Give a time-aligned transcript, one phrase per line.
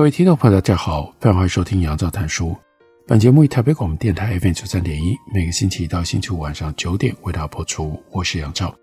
[0.00, 2.56] 各位听众朋友，大家好，非常欢迎收听杨照谈书。
[3.06, 8.02] 本节目以台北广播电台 FM 九三点一，每个星期一到星期五晚上九点为大家播出。
[8.10, 8.74] 我是杨照，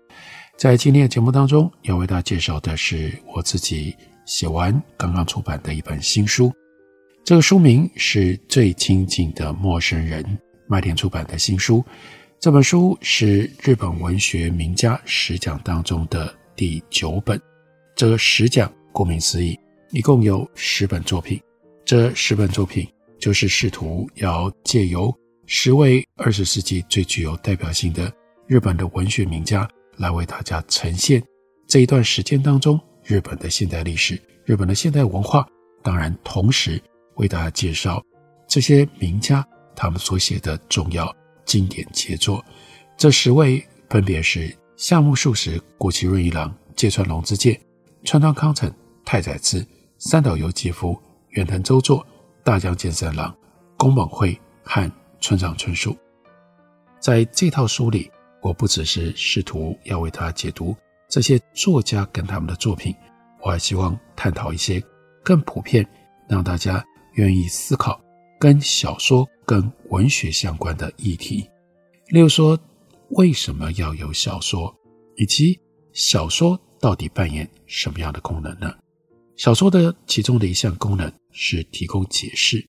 [0.56, 6.52] 在今天的节目当中，要为大家介绍的是我自己写完、刚刚出版的一本新书。
[7.24, 10.24] 这个书名是最亲近的陌生人，
[10.68, 11.84] 麦田出版的新书。
[12.38, 17.42] 这本书是日本文学名家十讲当中的第九本。
[17.96, 19.58] 这个十讲，顾名思义。
[19.90, 21.40] 一共有十本作品，
[21.84, 22.86] 这十本作品
[23.18, 25.14] 就是试图要借由
[25.46, 28.12] 十位二十世纪最具有代表性的
[28.46, 31.22] 日本的文学名家来为大家呈现
[31.66, 35.48] 这一段时间当中日本的现代历史、日本的现代文化。
[35.82, 36.78] 当然，同时
[37.14, 38.04] 为大家介绍
[38.46, 41.14] 这些名家他们所写的重要
[41.46, 42.44] 经典杰作。
[42.98, 47.58] 这十位分别是夏目漱石、谷崎润一郎、芥川龙之介、
[48.04, 48.70] 川端康成、
[49.02, 49.64] 太宰治。
[50.00, 50.96] 三岛由纪夫、
[51.30, 52.06] 远藤周作、
[52.44, 53.36] 大江健三郎、
[53.76, 54.88] 宫本惠和
[55.20, 55.96] 村上春树，
[57.00, 58.08] 在这套书里，
[58.40, 60.74] 我不只是试图要为他解读
[61.08, 62.94] 这些作家跟他们的作品，
[63.42, 64.80] 我还希望探讨一些
[65.24, 65.84] 更普遍、
[66.28, 66.84] 让大家
[67.14, 68.00] 愿意思考
[68.38, 71.50] 跟小说、跟文学相关的议题。
[72.06, 72.56] 例如说，
[73.10, 74.72] 为什么要有小说，
[75.16, 75.60] 以及
[75.92, 78.72] 小说到底扮演什么样的功能呢？
[79.38, 82.66] 小说的其中的一项功能是提供解释，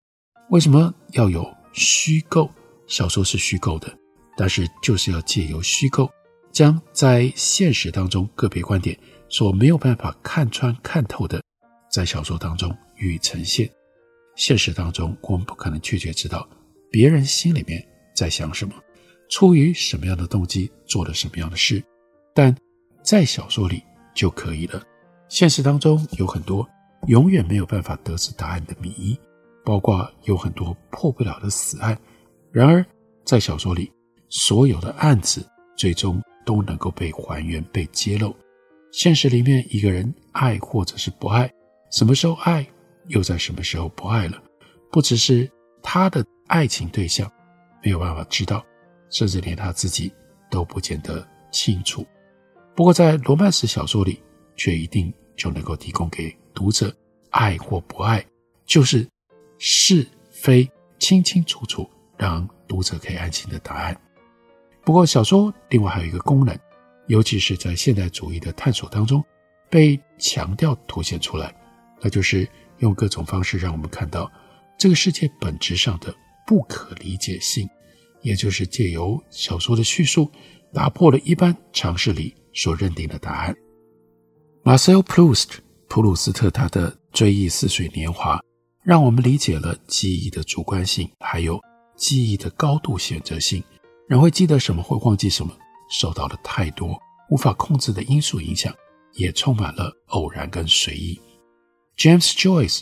[0.52, 1.44] 为什么要有
[1.74, 2.48] 虚构？
[2.86, 3.92] 小说是虚构的，
[4.38, 6.08] 但是就是要借由虚构，
[6.52, 8.96] 将在现实当中个别观点
[9.30, 11.42] 所没有办法看穿、看透的，
[11.92, 13.68] 在小说当中予以呈现。
[14.36, 16.48] 现实当中，我们不可能确切知道
[16.92, 17.84] 别人心里面
[18.16, 18.76] 在想什么，
[19.28, 21.84] 出于什么样的动机做了什么样的事，
[22.36, 22.56] 但
[23.04, 23.82] 在小说里
[24.14, 24.84] 就可以了。
[25.30, 26.68] 现实当中有很多
[27.08, 29.18] 永远没有办法得知答案的谜，
[29.64, 31.98] 包括有很多破不了的死案。
[32.52, 32.84] 然而，
[33.24, 33.92] 在小说里，
[34.28, 35.48] 所有的案子
[35.78, 38.36] 最终都能够被还原、被揭露。
[38.92, 41.50] 现实里面，一个人爱或者是不爱，
[41.92, 42.68] 什么时候爱，
[43.08, 44.42] 又在什么时候不爱了，
[44.92, 45.50] 不只是
[45.84, 47.32] 他的爱情对象
[47.84, 48.66] 没有办法知道，
[49.12, 50.12] 甚至连他自己
[50.50, 52.04] 都不见得清楚。
[52.76, 54.20] 不过，在罗曼史小说里，
[54.60, 56.94] 却一定就能够提供给读者
[57.30, 58.24] 爱或不爱，
[58.66, 59.08] 就是
[59.58, 63.98] 是非清清楚楚，让读者可以安心的答案。
[64.84, 66.60] 不过，小说另外还有一个功能，
[67.08, 69.24] 尤其是在现代主义的探索当中
[69.70, 71.56] 被强调凸显出来，
[72.02, 72.46] 那就是
[72.80, 74.30] 用各种方式让我们看到
[74.78, 76.14] 这个世界本质上的
[76.46, 77.66] 不可理解性，
[78.22, 80.30] 也就是借由小说的叙述，
[80.74, 83.56] 打破了一般常识里所认定的答案。
[84.64, 88.40] Marcel Proust 普鲁斯特他的追忆似水年华，
[88.84, 91.58] 让我们理解了记忆的主观性，还有
[91.96, 93.64] 记忆的高度选择性。
[94.10, 95.58] 人会记得什么，会忘记什么，
[95.90, 97.00] 受到了太多
[97.30, 98.76] 无法控制的因素影响，
[99.14, 101.20] 也充满了偶然跟随意。
[101.98, 102.82] James Joyce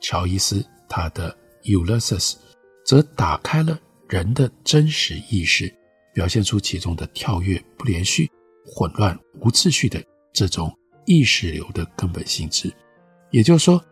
[0.00, 2.36] 乔伊斯他的 Ulysses
[2.84, 3.76] 则打开了
[4.08, 5.74] 人的真实意识，
[6.14, 8.30] 表现出其中的跳跃、不连续、
[8.64, 10.00] 混乱、无秩序的
[10.32, 10.72] 这种。
[11.06, 12.70] 意识流的根本性质，
[13.30, 13.82] 也就是说，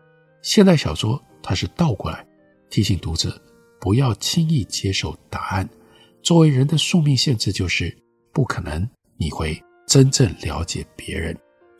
[0.41, 2.25] 现代小说它是倒过来
[2.69, 3.41] 提醒读者
[3.79, 5.67] 不要轻易接受答案。
[6.21, 7.95] 作为人的宿命限制，就是
[8.33, 11.37] 不可能你会真正了解别人，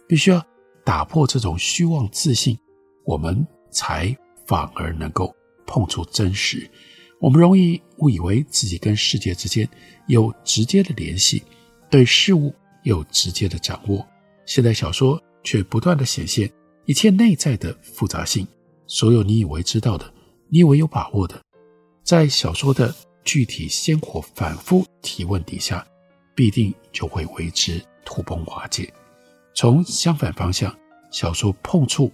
[0.08, 0.44] 必须要
[0.84, 2.58] 打破这种虚妄自信，
[3.06, 4.16] 我们才
[4.46, 5.36] 反而能够
[5.66, 6.70] 碰触真实。
[7.20, 9.68] 我们容易误以为自己跟世界之间
[10.08, 11.44] 有直接的联系，
[11.90, 12.54] 对事物
[12.84, 14.06] 有直接的掌握。
[14.46, 16.52] 现代小说却不断地显现
[16.86, 18.48] 一切内在的复杂性，
[18.88, 20.14] 所有你以为知道的，
[20.50, 21.42] 你以为有把握的，
[22.04, 22.94] 在小说的
[23.24, 25.86] 具体鲜活反复提问底下，
[26.36, 28.92] 必定就会为之土崩瓦解。
[29.56, 30.76] 从相反方向，
[31.12, 32.12] 小说碰触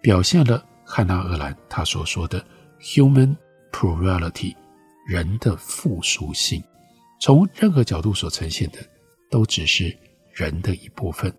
[0.00, 2.44] 表现了汉娜·鄂兰她所说的
[2.80, 3.34] “human
[3.72, 4.54] plurality”
[5.08, 6.62] 人的复数性，
[7.20, 8.78] 从任何角度所呈现的
[9.30, 9.96] 都只是
[10.32, 11.34] 人的一部分。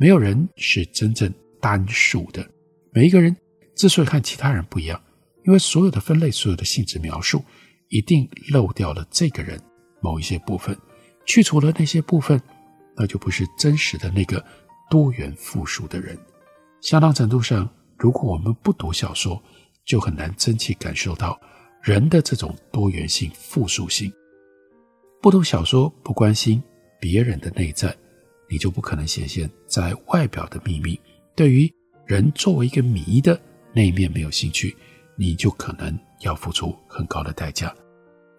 [0.00, 1.30] 没有人是真正
[1.60, 2.42] 单数的。
[2.90, 3.36] 每一个人
[3.76, 4.98] 之所以和其他人不一样，
[5.44, 7.44] 因为所有的分类、所有的性质描述，
[7.90, 9.60] 一定漏掉了这个人
[10.00, 10.74] 某一些部分，
[11.26, 12.40] 去除了那些部分，
[12.96, 14.42] 那就不是真实的那个
[14.88, 16.16] 多元复数的人。
[16.80, 17.68] 相当程度上，
[17.98, 19.38] 如果我们不读小说，
[19.84, 21.38] 就很难真切感受到
[21.82, 24.10] 人的这种多元性、复数性。
[25.20, 26.62] 不读小说，不关心
[26.98, 27.94] 别人的内在，
[28.50, 31.00] 你就不可能显现在外表的秘密。
[31.36, 31.72] 对于
[32.04, 33.40] 人作为一个谜的
[33.72, 34.76] 那一面没有兴趣，
[35.16, 37.72] 你就可能要付出很高的代价。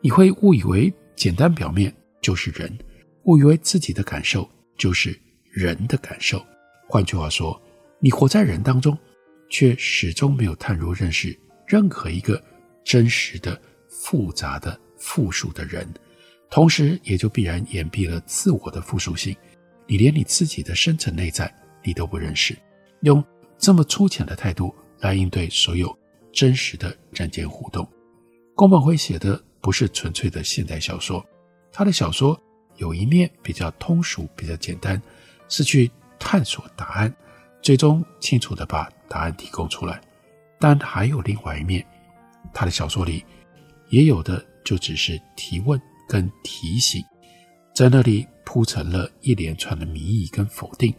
[0.01, 1.91] 你会误以为简单表面
[2.21, 2.77] 就是人，
[3.23, 4.47] 误以为自己的感受
[4.77, 5.17] 就是
[5.49, 6.45] 人的感受。
[6.89, 7.59] 换句话说，
[7.99, 8.97] 你活在人当中，
[9.49, 12.43] 却始终没有探入认识任何一个
[12.83, 15.87] 真实的、复杂的、复数的人。
[16.49, 19.33] 同时，也就必然掩蔽了自我的复数性。
[19.91, 21.53] 你连你自己的深层内在
[21.83, 22.57] 你都不认识，
[23.01, 23.21] 用
[23.57, 25.93] 这么粗浅的态度来应对所有
[26.31, 27.85] 真实的人间互动。
[28.55, 31.21] 宫本辉写的不是纯粹的现代小说，
[31.73, 32.41] 他的小说
[32.77, 35.01] 有一面比较通俗、比较简单，
[35.49, 37.13] 是去探索答案，
[37.61, 39.99] 最终清楚地把答案提供出来。
[40.57, 41.85] 但还有另外一面，
[42.53, 43.25] 他的小说里
[43.89, 45.77] 也有的就只是提问。
[46.07, 47.03] 跟提醒，
[47.75, 50.93] 在那里铺成了一连串的谜意跟否定，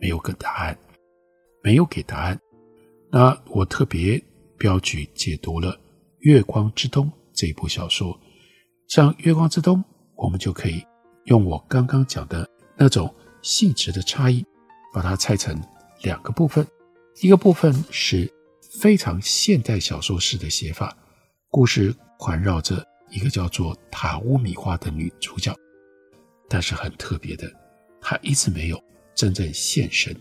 [0.00, 0.78] 没有个答案，
[1.62, 2.40] 没有给答案。
[3.12, 4.18] 那我特别
[4.56, 5.72] 标举解读了
[6.20, 8.18] 《月光之东》这一部小说，
[8.88, 9.76] 像《月光之东》，
[10.16, 10.82] 我们就可以
[11.26, 14.42] 用我刚刚讲的那种性质的差异，
[14.90, 15.54] 把它拆成
[16.00, 16.66] 两个部分，
[17.20, 18.32] 一个部分是
[18.80, 20.96] 非常现代小说式的写法，
[21.50, 22.82] 故事环绕着。
[23.10, 25.54] 一个叫做塔乌米花的女主角，
[26.54, 27.52] 但是很特别的，
[28.00, 28.80] 他一直没有
[29.12, 30.16] 真正现身。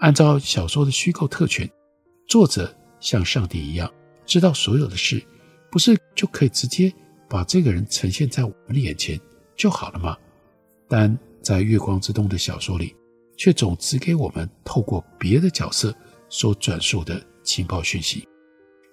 [0.00, 1.66] 按照小说的虚构特权，
[2.28, 3.90] 作者像上帝一样
[4.26, 5.24] 知道所有的事，
[5.70, 6.92] 不是就可以直接
[7.26, 9.18] 把这个人呈现在我们的眼前
[9.56, 10.14] 就好了吗？
[10.90, 12.94] 但在《月光之东》的小说里，
[13.38, 15.96] 却总只给我们透过别的角色
[16.28, 18.28] 所转述的情报讯息，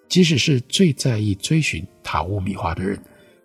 [0.08, 2.98] 即使是最在意追寻塔乌米花的人。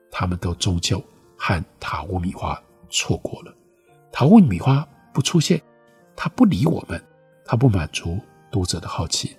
[0.08, 1.02] 他们都终究
[1.36, 3.54] 和塔乌米花错过了。
[4.12, 5.60] 塔屋米花不出现，
[6.16, 7.02] 他不理我们，
[7.44, 8.18] 他不满足
[8.50, 9.36] 读者的好奇。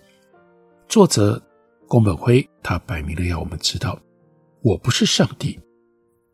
[0.87, 1.41] 作者
[1.87, 3.99] 宫本辉，他摆明了要我们知道，
[4.61, 5.59] 我不是上帝，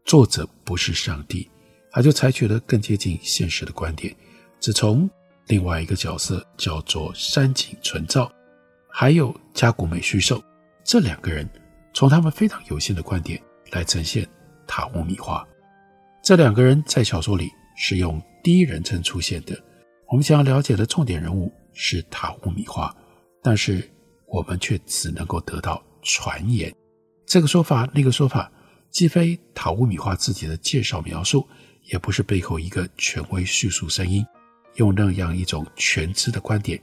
[0.06, 1.50] 作者不是上帝，
[1.92, 4.16] 他就采取了更接近现实的观点，
[4.60, 5.10] 只从
[5.48, 8.32] 另外一个角色叫做山井纯造，
[8.90, 10.44] 还有加古美须寿
[10.84, 11.48] 这两个人，
[11.94, 13.42] 从他们非常有限的观点。
[13.72, 14.28] 来呈现
[14.68, 15.48] 塔乌米花，
[16.24, 19.60] 这两个人在小说里是用第一人称出现的。
[20.08, 22.96] 我们想要了解的重点人物是塔乌米花，
[23.42, 23.90] 但是
[24.28, 26.72] 我们却只能够得到传言。
[27.26, 28.52] 这个说法，那个说法，
[28.92, 31.48] 既非塔乌米花自己的介绍描述，
[31.92, 34.24] 也不是背后一个权威叙述声音，
[34.76, 36.80] 用那样一种全知的观点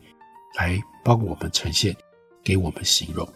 [0.56, 1.94] 来帮我们呈现，
[2.43, 3.29] 给我们形容。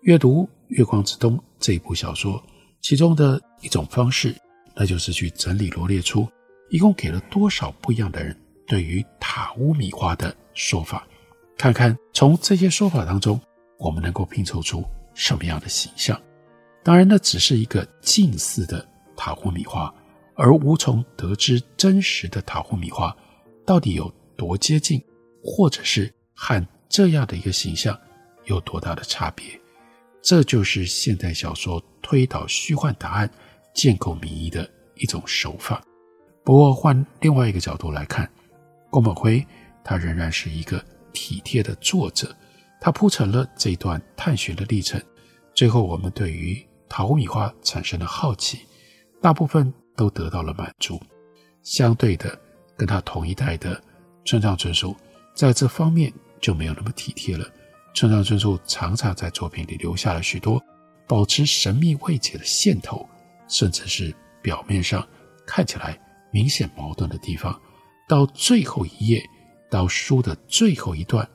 [0.00, 2.42] 阅读《月光之东》这一部小说。
[2.80, 4.34] 其中的一种方式，
[4.74, 6.28] 那就是去整理罗列出
[6.68, 8.36] 一共给了多少不一样的人
[8.66, 11.06] 对于塔乌米花的说法，
[11.56, 13.40] 看看从这些说法当中，
[13.78, 14.84] 我们能够拼凑出
[15.14, 16.20] 什么样的形象。
[16.82, 18.86] 当然，那只是一个近似的
[19.16, 19.92] 塔乌米花，
[20.34, 23.14] 而无从得知真实的塔乌米花
[23.66, 25.02] 到底有多接近，
[25.42, 27.98] 或者是和这样的一个形象
[28.46, 29.46] 有多大的差别。
[30.22, 33.30] 这就是现代小说推导虚幻答案、
[33.74, 35.82] 建构民意的一种手法。
[36.44, 38.28] 不过，换另外一个角度来看，
[38.90, 39.46] 宫本辉
[39.84, 42.34] 他仍然是一个体贴的作者。
[42.80, 45.00] 他铺陈了这段探寻的历程，
[45.54, 46.58] 最后我们对于
[46.88, 48.60] 塔屋米花产生了好奇，
[49.20, 50.98] 大部分都得到了满足。
[51.62, 52.40] 相对的，
[52.78, 53.78] 跟他同一代的
[54.24, 54.96] 村上春树，
[55.34, 56.10] 在这方面
[56.40, 57.46] 就没有那么体贴了。
[57.92, 60.62] 村上春树常常在作品里留下了许多
[61.06, 63.06] 保持神秘未解的线头，
[63.50, 65.06] 甚至是表面上
[65.46, 66.00] 看起来
[66.32, 67.60] 明显矛盾的地方，
[68.08, 69.22] 到最后一页，
[69.68, 71.28] 到书的最后一段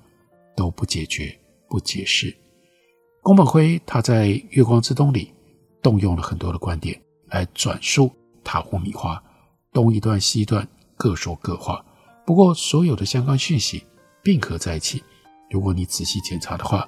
[0.56, 1.38] 都不解决、
[1.70, 2.36] 不解释。
[3.22, 5.34] 宫本辉他在《月光之东》里
[5.82, 8.12] 动用了很多的观点来转述
[8.44, 9.22] 塔屋米花，
[9.74, 11.84] 东一段西一段各说各话，
[12.26, 13.84] 不过所有的相关讯息
[14.24, 15.04] 并合在一起。
[15.50, 16.88] 如果你仔细检查的话，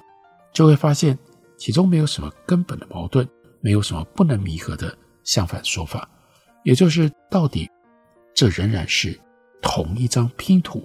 [0.52, 1.18] 就会发现
[1.58, 3.28] 其中没有什么根本的矛盾，
[3.60, 4.96] 没有什么不能弥合的
[5.28, 6.08] 相反说法。
[6.64, 7.68] 也就是，到底
[8.34, 9.18] 这仍然是
[9.60, 10.82] 同一张拼图，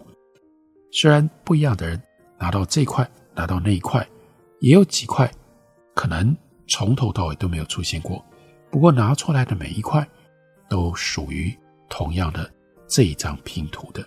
[0.92, 2.02] 虽然不一样的人
[2.38, 4.06] 拿到这块，拿到那一块，
[4.60, 5.32] 也有几块
[5.96, 6.36] 可能
[6.68, 8.24] 从头到尾都没有出现过。
[8.70, 10.06] 不过拿出来的每一块，
[10.70, 11.58] 都属于
[11.90, 12.52] 同样的
[12.86, 14.06] 这一张拼图的。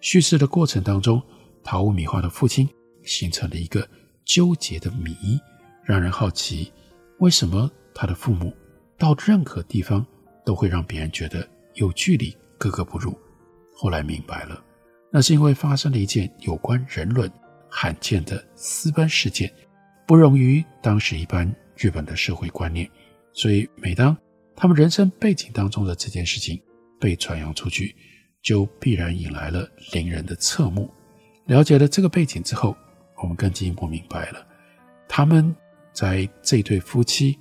[0.00, 1.22] 叙事的过程当中，
[1.62, 2.68] 塔乌米花的父亲
[3.04, 3.86] 形成了一个
[4.24, 5.14] 纠结的谜，
[5.84, 6.72] 让人好奇
[7.18, 8.54] 为什么他的父母
[8.98, 10.04] 到任何地方
[10.44, 13.16] 都会让别人觉得有距离、格格不入。
[13.74, 14.62] 后来明白了，
[15.10, 17.30] 那是因为发生了一件有关人伦
[17.68, 19.52] 罕见的私奔事件，
[20.06, 22.90] 不容于当时一般日本的社会观念，
[23.32, 24.16] 所以每当
[24.54, 26.58] 他们人生背景当中的这件事情
[26.98, 27.94] 被传扬出去，
[28.42, 30.90] 就必然引来了邻人的侧目。
[31.44, 32.74] 了解了这个背景之后，
[33.22, 34.46] 我们更进一步明白了，
[35.06, 35.54] 他们
[35.92, 37.38] 在这对夫妻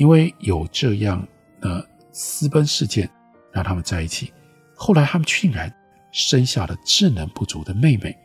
[0.00, 1.28] 因为有这样
[1.60, 3.08] 的私奔事件
[3.52, 4.32] 让他们在一起，
[4.74, 5.70] 后来他们竟然
[6.10, 8.16] 生下了智能不足的妹妹，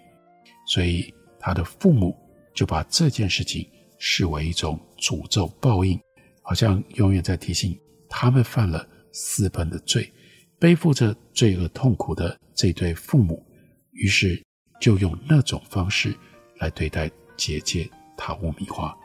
[0.65, 2.17] 所以他的父母
[2.53, 5.99] 就把这件事情视为一种诅咒报应，
[6.41, 7.77] 好像永远在提醒。
[8.07, 10.09] 他们犯了私奔的罪，
[10.57, 13.45] 背负着罪恶痛苦的这对父母，
[13.91, 14.41] 于是
[14.79, 16.17] 就用那种方式
[16.59, 18.95] 来对待姐姐塔乌米花。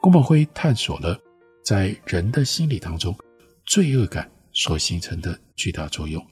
[0.00, 1.16] 宫本辉探索了
[1.68, 3.14] 在人的心理当中，
[3.66, 6.26] 罪恶感所形成的巨大作用，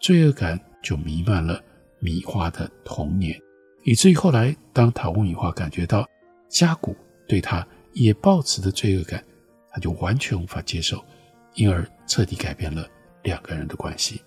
[0.00, 1.62] 罪恶感就弥漫了
[1.98, 3.38] 米花的童年，
[3.84, 6.08] 以至于后来当塔乌米花感觉到
[6.48, 6.96] 加古
[7.28, 9.22] 对他也抱持的罪恶感，
[9.70, 11.04] 他就完全无法接受。
[11.52, 12.88] 因而彻底改变了
[13.24, 14.22] 两个人的关系。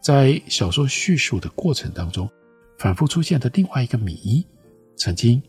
[0.00, 2.26] 在小说叙述的过程当中，
[2.78, 4.46] 反复出现的另外一个米伊：
[4.96, 5.42] 曾经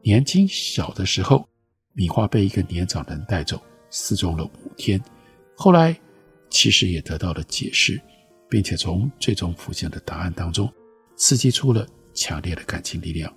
[0.00, 1.44] 年轻小的时候，
[1.92, 5.02] 米花被一个年长的人带走，失踪了五天。
[5.54, 5.98] 后来
[6.48, 8.00] 其实也得到了解释，
[8.48, 10.72] 并且从最终浮现的答案当中，
[11.16, 13.32] 刺激出了强烈的感情力量。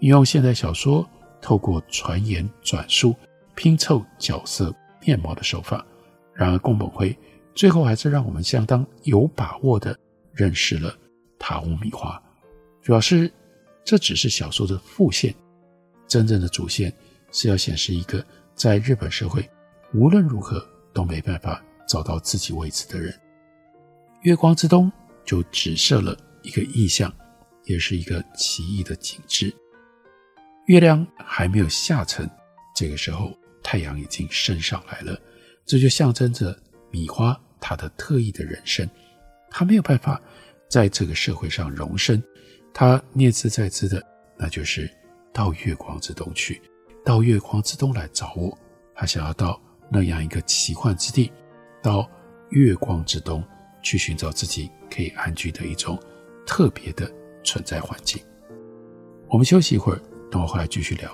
[0.00, 1.08] 运用现代小说
[1.40, 3.14] 透过传言转述、
[3.54, 5.84] 拼凑角色面貌的手法。
[6.32, 7.16] 然而，宫本辉
[7.54, 9.98] 最后还是让我们相当有把握地
[10.32, 10.96] 认识了
[11.38, 12.20] 塔乌米花。
[12.80, 13.30] 主要是
[13.84, 15.34] 这只是小说的副线，
[16.06, 16.92] 真正的主线
[17.32, 18.24] 是要显示一个
[18.54, 19.48] 在日本社会
[19.94, 23.14] 无论如何都没办法找到自己位置的人。
[24.22, 24.90] 月光之东
[25.24, 27.12] 就只设了一个意象，
[27.64, 29.54] 也是一个奇异的景致。
[30.66, 32.28] 月亮还没有下沉，
[32.74, 35.18] 这个时候太阳已经升上来了。
[35.64, 36.58] 这就象征着
[36.90, 38.88] 米花她的特异的人生，
[39.50, 40.20] 她没有办法
[40.68, 42.22] 在这个社会上容身，
[42.74, 44.02] 她念兹在兹的，
[44.36, 44.90] 那就是
[45.32, 46.60] 到月光之东去，
[47.04, 48.58] 到月光之东来找我。
[48.94, 51.32] 她想要到那样一个奇幻之地，
[51.82, 52.08] 到
[52.50, 53.42] 月光之东
[53.82, 55.98] 去寻找自己可以安居的一种
[56.46, 57.10] 特别的
[57.42, 58.22] 存在环境。
[59.28, 61.10] 我们休息一会儿，等我回来继续聊。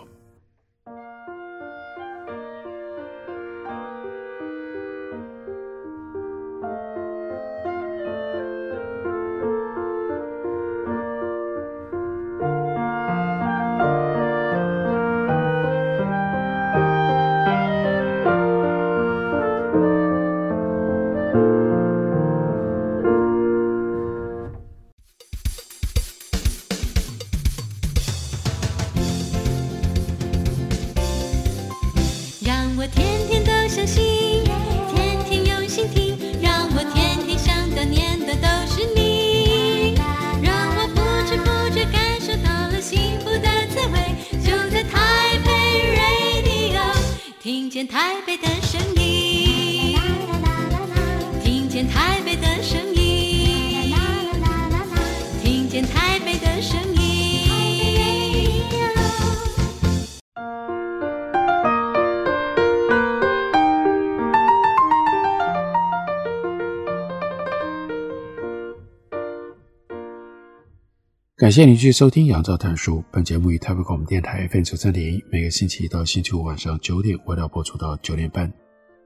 [71.45, 73.01] 感谢您继续收听《杨照谈书》。
[73.11, 78.51] 本节目以台北广播电台 FM 九三点一，每个星期一到星期五晚上九点，为大家播出到九点半。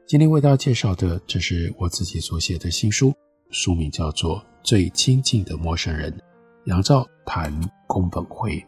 [0.06, 3.12] 今天为大家介绍的，这是我自己所写的新书，
[3.50, 6.12] 书名叫做《最亲近的陌生人》，
[6.66, 7.52] 杨照谈
[7.88, 8.64] 宫本辉。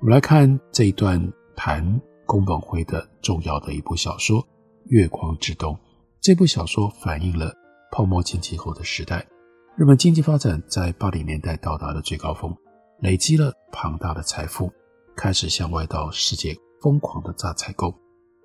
[0.00, 1.18] 我们来看这一段
[1.56, 4.42] 谈宫本辉的重要的一部小说
[4.88, 5.72] 《月光之东》。
[6.20, 7.54] 这部小说反映了
[7.90, 9.26] 泡沫经济后的时代，
[9.74, 12.54] 日本经济发展在八零年代到达了最高峰。
[13.00, 14.72] 累积了庞大的财富，
[15.14, 17.94] 开始向外到世界疯狂的大采购，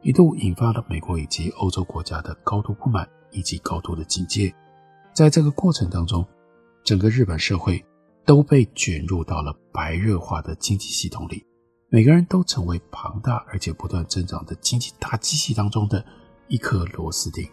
[0.04, 4.54] 一度引发了美国以及欧洲国家的高度不满以及高度的警戒。
[5.14, 6.26] 在这个过程当中，
[6.84, 7.84] 整个日本社会
[8.26, 11.46] 都被卷入到了白热化的经济系统里，
[11.90, 16.06] 每个人都成为庞大而且不断增长的经济大机器当中的
[16.50, 17.48] 一颗螺丝钉，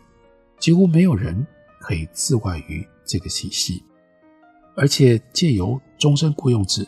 [0.59, 1.47] 几乎没有人
[1.81, 3.85] 可以自外于这个体系，
[4.77, 6.87] 而且借由终身雇佣制，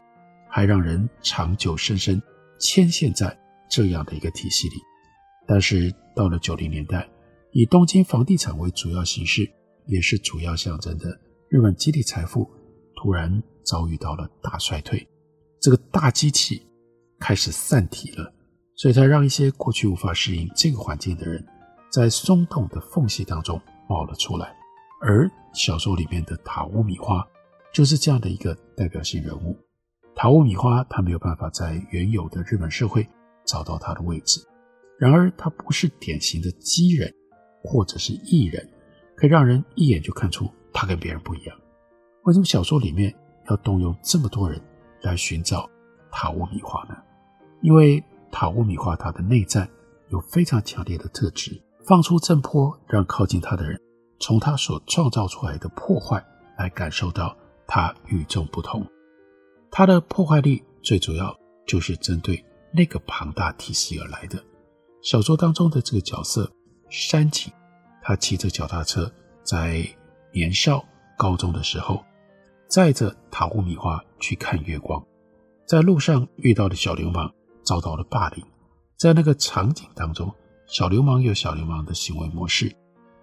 [0.48, 2.22] 还让人长久深深
[2.58, 3.38] 牵线在
[3.68, 4.76] 这样的一个体系里。
[5.46, 7.08] 但是到了九零年代，
[7.52, 9.50] 以东京房地产为主要形式，
[9.86, 11.08] 也是主要象征的
[11.48, 12.48] 日本集体财富，
[12.96, 15.06] 突然遭遇到了大衰退，
[15.60, 16.64] 这个大机器
[17.18, 18.32] 开始散体了，
[18.76, 21.44] 所以才让一些过去无法适应这个环境的人，
[21.90, 24.54] 在松动的缝隙当中冒了出来。
[25.02, 27.26] 而小说里面的塔屋米花
[27.72, 29.56] 就是这样的一个代表性人物。
[30.14, 33.08] 塔乌米花他没有办法在原有的日本社会
[33.46, 34.40] 找到他的位置，
[34.98, 37.12] 然而他不是典型的机人
[37.62, 38.68] 或者是异人，
[39.16, 41.56] 可以让人一眼就看出他跟别人不一样。
[42.24, 43.14] 为什么小说里面
[43.48, 44.60] 要动用这么多人
[45.02, 45.68] 来寻找
[46.10, 46.96] 塔乌米花呢？
[47.62, 49.68] 因为塔乌米花它的内在
[50.08, 53.80] 有非常强烈的特质，放出震波，让靠近它的人
[54.18, 56.22] 从它所创造出来的破坏
[56.58, 57.36] 来感受到
[57.72, 58.84] 它与众不同。
[59.70, 64.42] 它的破坏力最主要就是针对那个庞大体系而来的。
[65.02, 66.50] 小说当中的这个角色
[66.88, 67.52] 山井，
[68.02, 69.10] 他骑着脚踏车
[69.44, 69.86] 在
[70.32, 70.84] 年少
[71.16, 72.04] 高中的时候。
[72.68, 75.04] 载着塔屋米花去看月光，
[75.66, 77.34] 在路上遇到的小流氓
[77.64, 78.44] 遭到了霸凌，
[78.96, 80.32] 在那个场景当中，
[80.68, 82.72] 小流氓有小流氓的行为模式，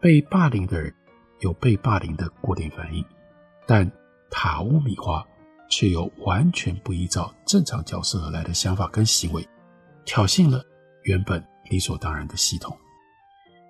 [0.02, 0.94] 被霸凌的人
[1.40, 3.06] 有被霸凌的固定反应，
[3.66, 3.90] 但
[4.30, 5.26] 塔乌米花
[5.70, 9.48] 却有完全不依照正常角色而来的想法跟行为，
[10.06, 10.64] 挑衅了
[11.04, 12.78] 原本理所当然的系统。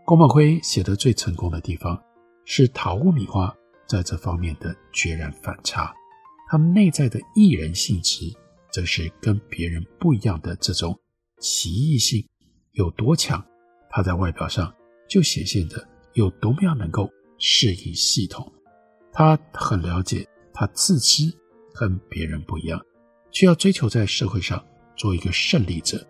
[0.06, 2.02] 宫本辉写的最成功的地方
[2.46, 3.54] 是塔乌米花。
[3.88, 5.96] 在这方面的决然反差，
[6.50, 8.26] 他内在的异人性质，
[8.70, 10.94] 则是跟别人不一样的这种
[11.40, 12.22] 奇异性
[12.74, 13.42] 有多强，
[13.90, 14.76] 他在外表上
[15.08, 18.52] 就显现的有多么样能够适应系统。
[19.14, 20.28] 他很了解，
[20.58, 21.32] 他自知
[21.76, 22.84] 跟别人不一样，
[23.30, 24.66] 却要追求在社会上
[24.96, 26.04] 做一个胜利者，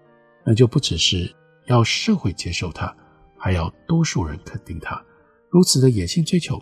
[0.45, 1.29] 那就不只是
[1.65, 2.95] 要社会接受他，
[3.37, 5.03] 还要多数人肯定他。
[5.49, 6.57] 如此的野性追求。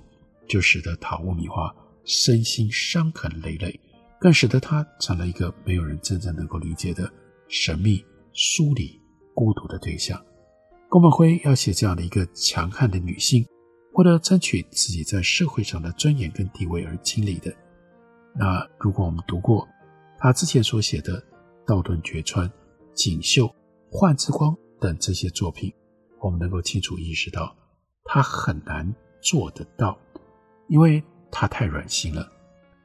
[0.47, 3.79] 就使得塔屋米花身心伤痕累累，
[4.19, 7.11] 更使得她成了一个没有人真正能够理解的
[7.47, 9.01] 神秘、疏离、
[9.33, 10.23] 孤独的对象。
[10.87, 13.43] 宫本辉要写这样的一个强悍的女性，
[13.93, 17.51] 为了争取自己在社会上的尊严跟地位而经历的。
[18.37, 19.67] 那如果我们读过
[20.19, 21.21] 他之前所写的
[21.65, 22.47] 《道顿堀川》
[22.93, 23.45] 《锦绣》
[23.89, 25.73] 《幻之光》等这些作品，
[26.19, 27.55] 我们能够清楚意识到，
[28.03, 29.97] 他很难做得到。
[30.67, 32.27] 因为他太软心了，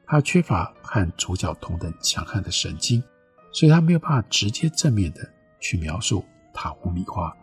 [0.05, 3.03] 他缺乏和主角同等强悍的神经，
[3.51, 5.19] 所以他没有办法直接正面的
[5.59, 7.35] 去描述塔乌米花，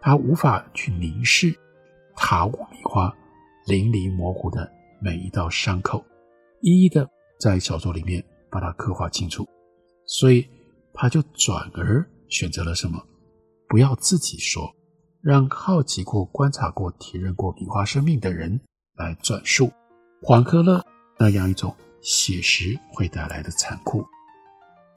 [0.00, 1.54] 他无法去凝视
[2.16, 3.14] 塔乌米花
[3.66, 6.02] 淋漓模糊的每一道伤口，
[6.62, 9.46] 一一的在小说里面把它刻画清楚，
[10.06, 10.46] 所以
[10.92, 13.02] 他就转而选择了什么？
[13.68, 14.74] 不要自己说，
[15.22, 18.60] 让好奇过、观察过、体认过笔画生命的人。
[18.96, 19.72] 来转述，
[20.22, 20.80] 缓和了
[21.18, 24.04] 那样一种写实会带来的残酷。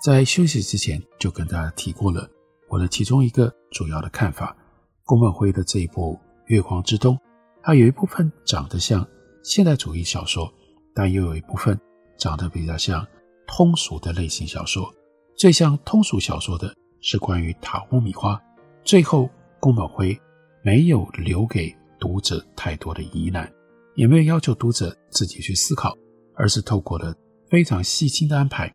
[0.04, 2.30] 在休息之前，就跟大家提过了
[2.70, 4.56] 我的其中一个主要的看法：
[5.04, 6.14] 宫本辉的这一部
[6.46, 7.16] 《月光之东》，
[7.64, 9.04] 它有一部分长得像
[9.44, 10.48] 现代主义小说，
[10.94, 11.76] 但又有一部分
[12.18, 13.06] 长得比较像
[13.48, 14.94] 通俗的类型小说。
[15.36, 18.42] 最像通俗小说的是关于塔乌米花，
[18.84, 20.20] 最后宫本辉
[20.64, 23.52] 没有留给读者太多的疑难。
[23.96, 25.98] 也没有要求读者自己去思考，
[26.36, 27.16] 而是透过了
[27.50, 28.72] 非常细心的安排，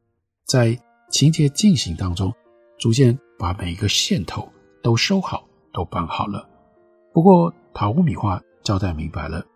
[0.47, 0.77] 在
[1.11, 2.35] 情节进行当中，
[2.77, 4.53] 逐渐把每一个线头
[4.83, 6.49] 都收好，都绑好了。
[7.13, 9.47] 不过塔乌米花交代明白了，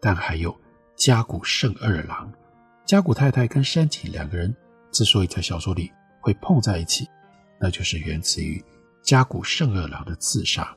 [0.00, 0.56] 但还有
[0.94, 2.32] 加古胜二郎，
[2.88, 4.56] 加古太太跟山井两个人
[4.90, 7.06] 之所以在小说里会碰在一起，
[7.60, 8.64] 那就是源自于
[9.02, 10.74] 加古胜二郎的自杀。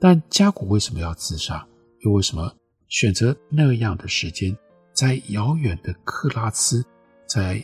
[0.00, 1.62] 但加古为什么要自杀？
[2.00, 2.50] 又为什么？
[2.88, 4.56] 选择那样的时间，
[4.94, 6.82] 在遥远的克拉兹，
[7.26, 7.62] 在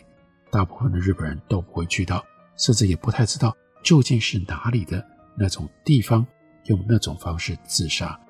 [0.50, 2.22] 大部分的日本人都不会去到，
[2.58, 5.02] 甚至也不太知道究竟是哪里的
[5.34, 6.26] 那种地方，
[6.64, 8.20] 用那种方式自杀，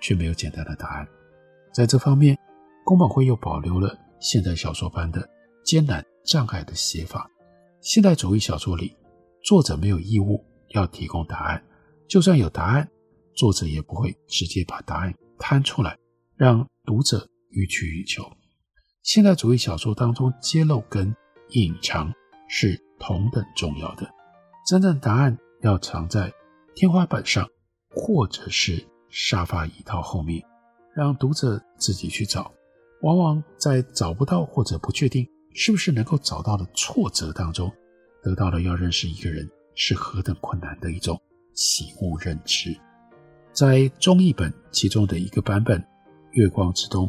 [0.00, 1.08] 却没有简单的答案。
[1.72, 2.38] 在这方面，
[2.84, 5.28] 宫本会又保留了现代小说般的
[5.64, 7.30] 艰难障碍的写法。
[7.80, 8.96] 现代主义小说里，
[9.42, 11.62] 作者没有义务要提供答案，
[12.08, 12.88] 就算有答案，
[13.34, 15.98] 作者也不会直接把答案摊出来。
[16.36, 18.24] 让读者予取予求。
[19.02, 21.14] 现代主义小说当中揭露跟
[21.50, 22.12] 隐藏
[22.48, 24.10] 是同等重要的。
[24.66, 26.32] 真正答案要藏在
[26.74, 27.48] 天花板上，
[27.88, 30.42] 或者是沙发椅套后面，
[30.92, 32.52] 让读者自己去找。
[33.02, 37.70] 往往在找不到或者不确定是不是能够找到的挫折当中，
[38.22, 41.20] 得到了要认识一个人是何等困难的一种
[41.54, 42.74] 醒悟认知。
[43.52, 45.78] 在中译本其中的一个版本
[46.32, 47.08] 《月光之东》，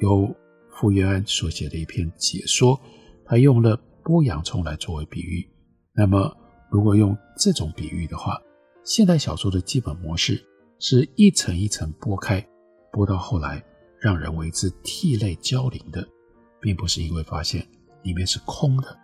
[0.00, 0.34] 由
[0.70, 2.80] 傅月安所写的一篇解说，
[3.26, 5.46] 他用了剥洋葱来作为比喻。
[5.94, 6.34] 那么，
[6.70, 8.40] 如果用这种比喻的话，
[8.84, 10.42] 现代小说的基本模式
[10.78, 12.40] 是一层一层剥开，
[12.90, 13.62] 剥到后来
[14.02, 16.04] 让人为之涕泪交零的，
[16.60, 17.64] 并不是因为发现
[18.02, 18.98] 里面是空的，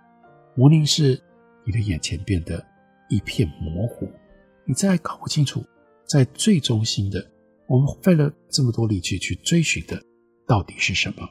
[0.57, 1.23] 无宁是
[1.65, 2.67] 你的眼前变得
[3.09, 4.11] 一片模糊，
[4.67, 5.65] 你再搞不清楚。
[6.05, 7.25] 在最中心的，
[7.69, 10.03] 我们费了这么多力气去追寻的，
[10.47, 11.29] 到底是什么？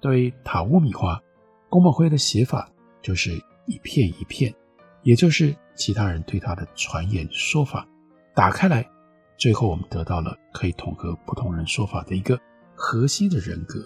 [0.00, 1.20] 对于塔乌米花，
[1.68, 3.32] 宫本辉的写法就是
[3.66, 4.54] 一片一片，
[5.02, 7.86] 也就是其他人对他的传言说法
[8.34, 8.88] 打开来，
[9.36, 12.40] 最后我们得到了可以统合不同人说法的一个
[12.82, 13.78] 核心的人格。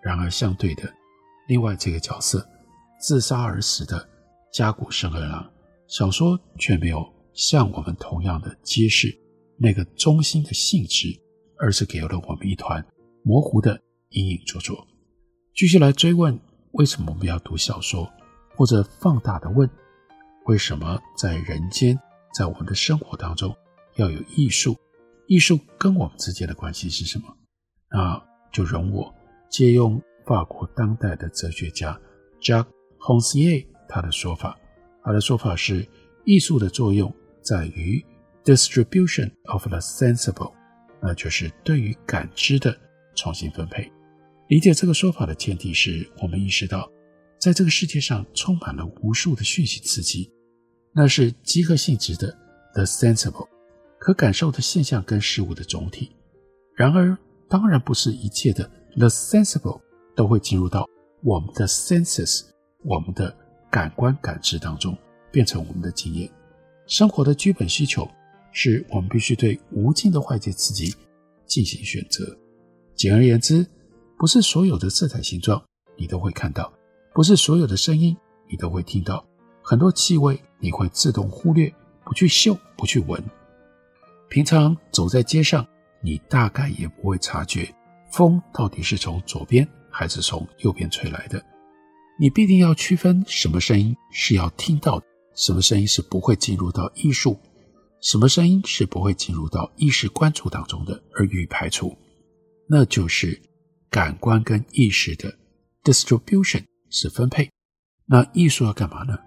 [0.00, 0.82] 然而相对的，
[1.48, 2.46] 另外这个角色
[3.00, 4.08] 自杀而死的
[4.52, 5.50] 加古胜二郎，
[5.88, 7.12] 小说却没有。
[7.32, 9.12] 像我们同样的揭示
[9.58, 11.08] 那个中心的性质，
[11.58, 12.86] 而是给了我们一团
[13.24, 13.76] 模糊的
[14.10, 14.86] 隐隐作作。
[15.52, 16.38] 继续来追问
[16.74, 18.08] 为什么我们要读小说，
[18.54, 19.68] 或者放大的问
[20.46, 21.98] 为什么在人间，
[22.32, 23.52] 在我们的生活当中
[23.96, 24.76] 要有艺术？
[25.26, 27.36] 艺术跟我们之间的关系是什么？
[27.94, 28.20] 那
[28.52, 29.14] 就容我
[29.48, 31.96] 借用法国当代的哲学家
[32.40, 32.66] Jacques
[32.98, 34.58] Rancière 他的说法，
[35.04, 35.86] 他的说法是
[36.24, 37.14] 艺术的作用。
[37.40, 38.02] 在于
[38.42, 40.50] distribution of the sensible，
[41.02, 42.74] 那就是对于感知的
[43.14, 43.92] 重新分配。
[44.48, 46.90] 理解这个说法的前提是我们意识到，
[47.38, 50.32] 在这个世界上充满了无数的讯息刺激，
[50.90, 52.34] 那是集合性质的
[52.72, 53.46] the sensible，
[53.98, 56.10] 可感受的现象跟事物的总体。
[56.74, 57.14] 然而，
[57.48, 59.80] 当然不是一切的 the sensible
[60.14, 60.88] 都会进入到
[61.22, 62.42] 我们的 senses，
[62.82, 63.34] 我们的
[63.70, 64.96] 感官感知当中，
[65.30, 66.30] 变成我们的经验。
[66.86, 68.08] 生活的基本需求
[68.52, 70.94] 是我们必须对无尽的外界刺激
[71.46, 72.36] 进行选择。
[72.94, 73.66] 简而言之，
[74.18, 75.62] 不是所有的色彩形状
[75.96, 76.72] 你都会看到，
[77.12, 78.16] 不是所有的声音
[78.48, 79.24] 你都会听到，
[79.62, 81.72] 很多气味你会自动忽略，
[82.04, 83.22] 不去嗅，不去闻。
[84.28, 85.66] 平常走在街上，
[86.04, 87.74] 你大概也不会察觉
[88.12, 91.42] 风到底是从左边还是从右边吹来的。
[92.20, 95.06] 你必定要区分什么声音是要听到的。
[95.34, 97.40] 什么声音是不会进入到艺术？
[98.00, 101.96] 什么声音是不会进入到意识关注当中的而予以排除？
[102.68, 103.40] 那就是
[103.90, 105.34] 感官跟意识的
[105.82, 107.50] distribution 是分配。
[108.06, 109.18] 那艺术要干嘛呢？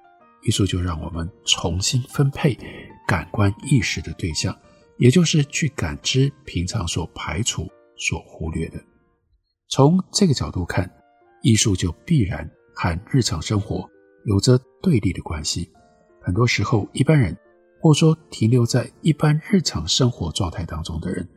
[0.43, 2.57] 艺术就让我们重新分配
[3.05, 4.57] 感官意识的对象，
[4.97, 8.79] 也就是去感知平常所排除、所忽略的。
[9.69, 10.89] 从这个角度看，
[11.41, 13.89] 艺术就必然和日常生活
[14.25, 15.69] 有着对立的关系。
[16.21, 17.37] 很多时候，一般人，
[17.79, 21.27] 或说停留在一般日常生活状态当中的人，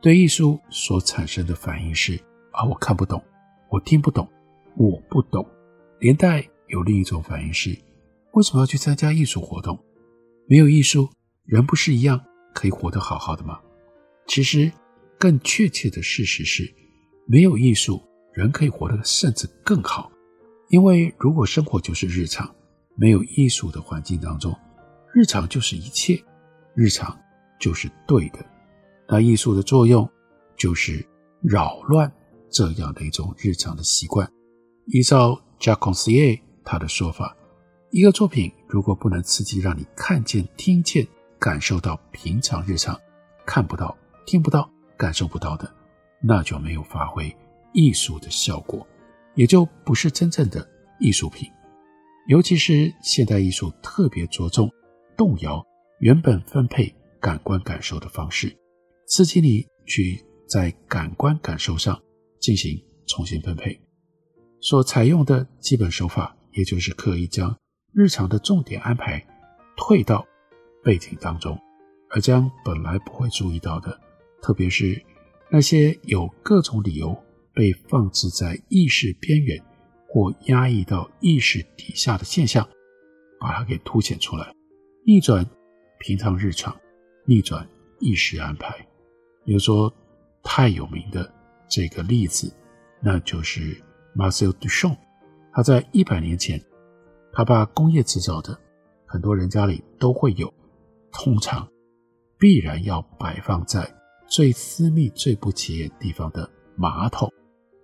[0.00, 2.14] 对艺术所产生的反应是：
[2.52, 3.22] 啊，我看不懂，
[3.70, 4.28] 我听不懂，
[4.76, 5.44] 我不懂。
[6.00, 7.76] 连带有另一种反应是：
[8.32, 9.78] 为什么要去参加艺术活动？
[10.46, 11.08] 没有艺术，
[11.44, 12.20] 人不是一样
[12.58, 13.60] 可以活得好好的吗？
[14.26, 14.72] 其实，
[15.16, 16.68] 更确切的事实是，
[17.24, 20.10] 没有艺术，人可以活得甚至更好。
[20.70, 22.52] 因为如果生活就是日常。
[23.00, 24.52] 没有艺术的环境当中，
[25.14, 26.20] 日常就是一切，
[26.74, 27.16] 日常
[27.60, 28.44] 就是对的。
[29.08, 30.10] 那艺术的作用
[30.56, 31.06] 就是
[31.40, 32.12] 扰乱
[32.50, 34.28] 这样的一种日常的习惯。
[34.86, 37.36] 依照 Jacques Rancière 他的说法，
[37.92, 41.06] 一个作品如果不能刺激让你看见、听见、
[41.38, 42.98] 感受到平常日常
[43.46, 43.96] 看不到、
[44.26, 45.72] 听不到、感受不到的，
[46.20, 47.34] 那就没有发挥
[47.72, 48.86] 艺术的效果，
[49.34, 51.50] 也就不是真正的艺术品。
[52.26, 54.70] 尤其是现代艺术特别着重
[55.16, 55.64] 动摇
[56.00, 58.54] 原本分配感官感受的方式，
[59.06, 61.98] 刺激你去在感官感受上
[62.38, 63.80] 进行重新分配。
[64.60, 67.56] 所采用的基本手法，也就是刻意将
[67.92, 69.24] 日常的重点安排
[69.76, 70.26] 退到
[70.82, 71.58] 背景当中，
[72.10, 74.00] 而将本来不会注意到的，
[74.42, 75.00] 特别是
[75.50, 77.16] 那些有各种理由
[77.54, 79.62] 被放置在意识边缘。
[80.10, 82.66] 或压抑到意识底下的现象，
[83.38, 84.54] 把它给凸显出来，
[85.04, 85.46] 逆转
[85.98, 86.74] 平常日常，
[87.26, 87.68] 逆转
[88.00, 88.74] 意识安排。
[89.44, 89.92] 比如说，
[90.42, 91.30] 太有名的
[91.68, 92.50] 这个例子，
[93.02, 93.76] 那就是
[94.16, 94.96] Marcel Duchamp。
[95.52, 96.58] 他在一百年前
[97.34, 98.58] 他把工业制造的
[99.04, 100.50] 很多人家里都会有，
[101.12, 101.68] 通常
[102.38, 103.88] 必然要摆放在
[104.28, 107.32] 最私密、最不起眼地方的马桶，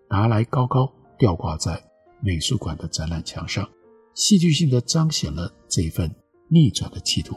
[0.09, 1.83] 拿来高高吊挂在
[2.21, 3.69] 美术馆的展览墙上，
[4.15, 6.15] 戏剧性地彰显了这一份
[6.49, 7.37] 逆转的企图。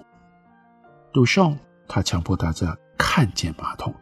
[1.13, 3.93] 杜尚他强迫大家看见马桶，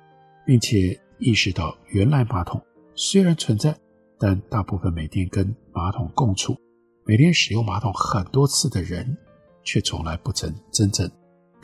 [0.45, 2.61] 并且意识到原来马桶
[2.95, 3.77] 虽然存在，
[4.19, 6.57] 但大部分每天跟马桶共处、
[7.05, 9.15] 每天使用马桶很多次的人，
[9.63, 11.09] 却从来不曾真正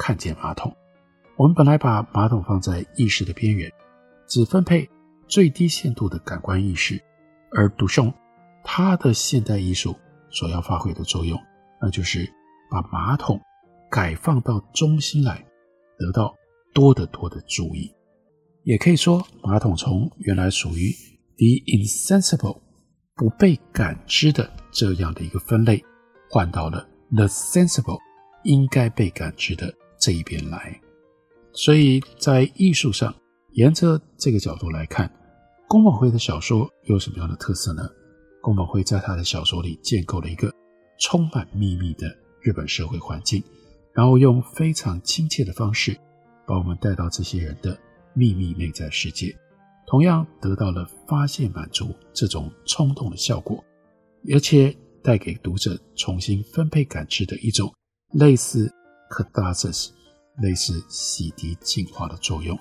[0.02, 0.76] 看见马桶。
[1.38, 3.72] 我们本来把马桶放在意识的边缘，
[4.28, 4.90] 只分配
[5.28, 7.00] 最低限度的感官意识，
[7.56, 8.12] 而杜尚
[8.64, 9.96] 他的现代艺术
[10.32, 11.40] 所要发挥的作用，
[11.80, 12.28] 那就是
[12.72, 13.40] 把马桶
[13.92, 15.46] 改放到中心来，
[16.00, 16.34] 得到
[16.74, 17.94] 多得多的注意。
[18.64, 20.92] 也可以说，马桶从原来属于
[21.38, 22.60] the insensible
[23.16, 25.84] 不被感知的这样的一个分类，
[26.28, 28.00] 换到了 the sensible
[28.44, 30.78] 应该被感知的这一边来。
[31.54, 33.14] 所以在艺术上，
[33.54, 35.10] 沿着这个角度来看，
[35.68, 37.88] 宫本辉的小说有什么样的特色呢？
[38.42, 40.52] 宫本辉在他的小说里建构了一个
[41.00, 42.08] 充满秘密的
[42.42, 43.44] 日本社会环境，
[43.94, 45.96] 然后用非常亲切的方式
[46.48, 47.78] 把我们带到这些人的
[48.14, 49.38] 秘密内在世界。
[49.86, 53.64] 同样得到了发现满足这种冲动的效果，
[54.34, 57.72] 而且带给读者重新分配感知的一种
[58.14, 58.72] 类似
[59.12, 59.90] catharsis、
[60.42, 62.58] 类似洗涤净化的作用。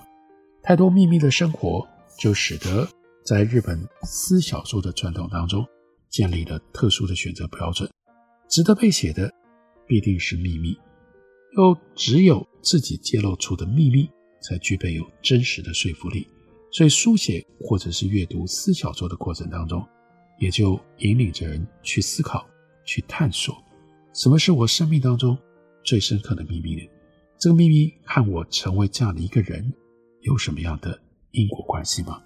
[0.61, 1.87] 太多秘密的生活，
[2.19, 2.87] 就使得
[3.25, 5.65] 在日本私小说的传统当中
[6.09, 7.89] 建立了特殊的选择标准：
[8.47, 9.31] 值得被写的
[9.87, 10.77] 必定是秘密，
[11.57, 14.09] 又只有自己揭露出的秘密
[14.41, 16.27] 才具备有真实的说服力。
[16.71, 19.85] 所以，书写或者是阅读私小说的过程当中，
[20.39, 22.47] 也就引领着人去思考、
[22.85, 23.55] 去探索，
[24.13, 25.37] 什么是我生命当中
[25.83, 26.89] 最深刻的秘密呢？
[27.37, 29.73] 这个秘密和我成为这样的一个人
[30.21, 30.99] 有什么样的
[31.31, 32.21] 因果关系吗？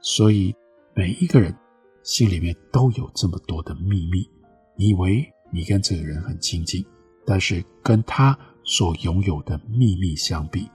[0.00, 0.54] 所以，
[0.94, 1.54] 每一个人
[2.02, 4.28] 心里面都有这么多的秘密。
[4.76, 6.84] 你以为你跟这个人很亲近，
[7.24, 10.68] 但是跟他所拥有的秘密相比，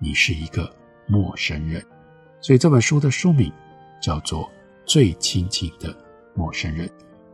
[0.00, 0.74] 你是一个
[1.06, 1.84] 陌生人。
[2.40, 3.52] 所以这本书的书名
[4.00, 4.44] 叫做
[4.86, 5.94] 《最亲近的
[6.34, 6.88] 陌生人》，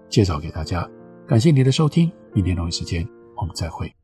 [0.08, 0.88] 介绍给大家。
[1.26, 3.94] 感谢您的收听，明天同一时间我们再会。